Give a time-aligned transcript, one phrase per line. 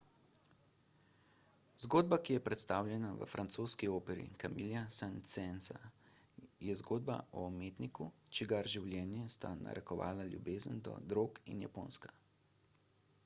[1.83, 5.77] zgodba ki je predstavljena v francoski operi camilla saint-seansa
[6.69, 8.09] je zgodba o umetniku
[8.39, 12.15] čigar življenje sta narekovala ljubezen do drog in japonska